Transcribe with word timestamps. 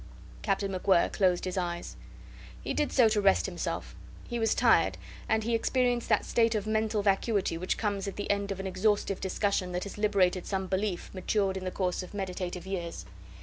Captain 0.41 0.71
MacWhirr 0.71 1.11
closed 1.13 1.45
his 1.45 1.59
eyes. 1.59 1.95
He 2.59 2.73
did 2.73 2.91
so 2.91 3.07
to 3.09 3.21
rest 3.21 3.45
himself. 3.45 3.93
He 4.27 4.39
was 4.39 4.55
tired, 4.55 4.97
and 5.29 5.43
he 5.43 5.53
experienced 5.53 6.09
that 6.09 6.25
state 6.25 6.55
of 6.55 6.65
mental 6.65 7.03
vacuity 7.03 7.55
which 7.55 7.77
comes 7.77 8.07
at 8.07 8.15
the 8.15 8.31
end 8.31 8.51
of 8.51 8.59
an 8.59 8.65
exhaustive 8.65 9.21
discussion 9.21 9.73
that 9.73 9.83
has 9.83 9.99
liberated 9.99 10.47
some 10.47 10.65
belief 10.65 11.11
matured 11.13 11.55
in 11.55 11.65
the 11.65 11.69
course 11.69 12.01
of 12.01 12.15
meditative 12.15 12.65
years. 12.65 13.05